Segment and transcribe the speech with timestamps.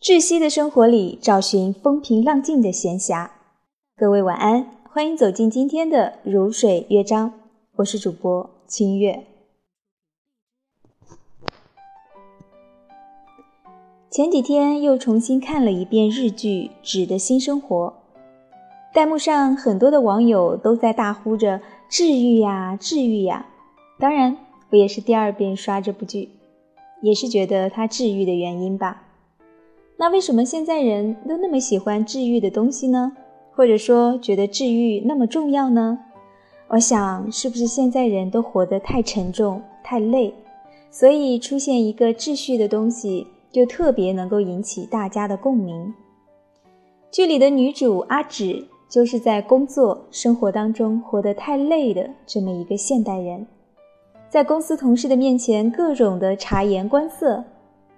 [0.00, 3.28] 窒息的生活里找寻风平浪静的闲暇。
[3.94, 7.34] 各位晚安，欢迎走进今天的如水乐章，
[7.76, 9.26] 我是主播清月。
[14.08, 16.48] 前几天又重新看了一遍日剧
[16.82, 17.92] 《纸的新生活》，
[18.94, 21.60] 弹幕上很多的网友都在大呼着
[21.90, 23.44] “治愈呀，治愈呀”。
[24.00, 24.38] 当然，
[24.70, 26.30] 我也是第二遍刷这部剧，
[27.02, 29.08] 也是觉得它治愈的原因吧。
[30.00, 33.12] 那为什么现在人都那么喜欢治愈的东西呢？
[33.54, 35.98] 或者说觉得治愈那么重要呢？
[36.68, 40.32] 我想，是不是现在人都活得太沉重、太累，
[40.90, 45.92] 所以出现一个秩序的东西，就特别能够引起大家的共鸣？
[47.10, 53.46] 剧里的女主阿芷，就是在工作生活当中活得太累的这么一个现代人，
[54.30, 57.44] 在公司同事的面前各种的察言观色。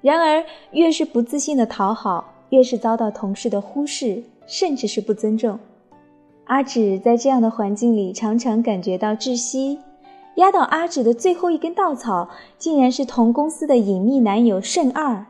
[0.03, 5.59] 然而，越是不自信的讨好，越是遭到同事的忽视，甚至是不尊重。
[6.47, 9.79] 阿芷在这样的环境里，常常感觉到窒息。
[10.37, 12.29] 压倒阿芷的最后一根稻草，
[12.59, 15.25] 竟然是同公司的隐秘男友盛二。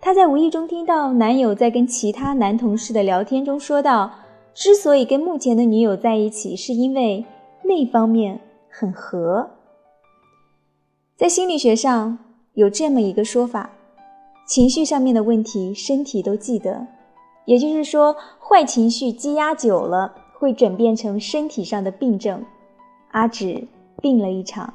[0.00, 4.10] 她在无意中听到男友在跟其他男同事的聊天中说道
[4.54, 7.26] ：“之所以跟目前的女友在一起，是因为
[7.64, 9.50] 那方面很合。”
[11.14, 12.18] 在心理学上
[12.54, 13.70] 有这么一个说法。
[14.48, 16.86] 情绪上面的问题，身体都记得，
[17.44, 22.42] 也就是说，坏情绪积压久了，会转变成身体上的病症。
[23.10, 23.68] 阿芷
[24.00, 24.72] 病了一场，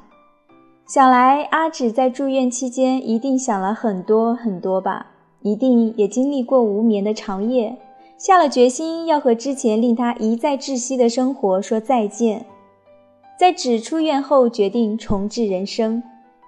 [0.86, 5.08] 想来阿芷在住院期间一定想了很多很多吧，
[5.42, 7.76] 一定也经历过无眠的长夜，
[8.16, 12.46] 下了决心要和之前令他一再窒息的生活说再见。
[13.36, 16.00] 在芷出院后，决定重置人生。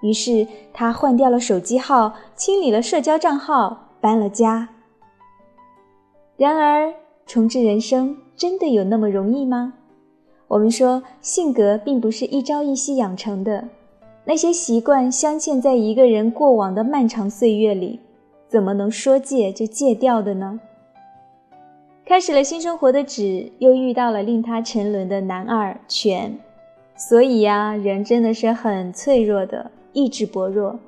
[0.07, 4.69] 于是他换掉了手机号，清理了社交账号，搬了家。
[6.37, 6.93] 然而，
[7.25, 9.73] 重置人生真的有那么容易吗？
[10.47, 13.67] 我们说，性格并不是一朝一夕养成的，
[14.23, 17.99] 那些习惯镶嵌在一个人过往的漫长岁月里，
[18.47, 20.57] 怎么能说戒就戒掉的呢？
[22.05, 26.39] 开始了新生活的纸，又遇到了令他沉沦的男二全，
[26.95, 29.69] 所以呀，人真的是很脆弱的。
[29.97, 30.79] 意志薄弱，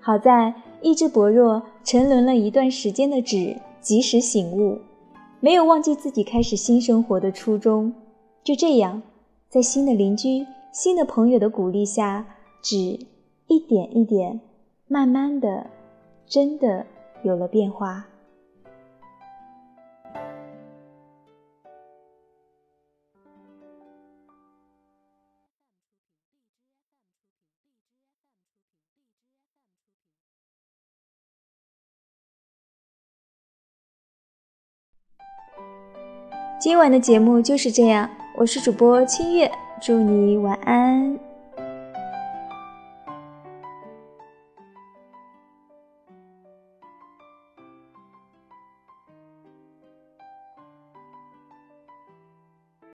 [0.00, 4.78] 好在意志薄弱、沉沦了一段时间的纸及时醒悟，
[5.40, 7.90] 没有忘记自己开始新生活的初衷。
[8.44, 9.00] 就这样，
[9.48, 12.26] 在新的邻居、新的朋友的鼓励下，
[12.60, 12.76] 纸
[13.46, 14.38] 一点一点、
[14.88, 15.70] 慢慢的，
[16.26, 16.84] 真的
[17.22, 18.09] 有了变化。
[36.60, 39.50] 今晚的节目就是这样，我是主播清月，
[39.80, 41.18] 祝你晚安。